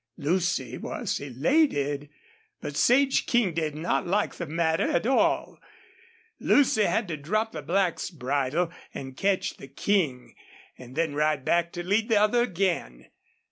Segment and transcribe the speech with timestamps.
[0.17, 2.09] Lucy was elated.
[2.59, 5.59] But Sage King did not like the matter at all.
[6.39, 10.33] Lucy had to drop the black's bridle and catch the King,
[10.75, 13.11] and then ride back to lead the other again.